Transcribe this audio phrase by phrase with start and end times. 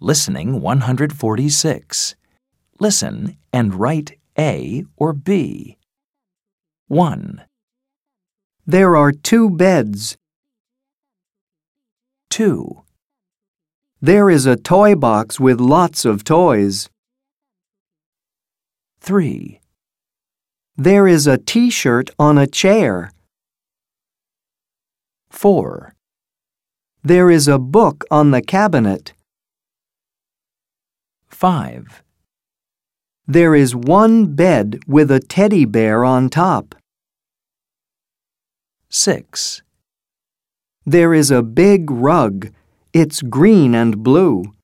[0.00, 2.16] Listening 146.
[2.78, 5.78] Listen and write A or B.
[6.88, 7.42] 1,
[8.66, 10.18] There are two beds.
[12.28, 12.82] 2,
[14.02, 16.90] There is a toy box with lots of toys.
[19.00, 19.60] 3,
[20.76, 23.12] There is a t-shirt on a chair.
[25.30, 25.94] 4,
[27.02, 29.14] There is a book on the cabinet.
[31.36, 32.02] 5,
[33.26, 36.74] There is one bed with a teddy bear on top.
[38.88, 39.60] 6,
[40.86, 42.48] There is a big rug.
[42.94, 44.54] It's green and blue.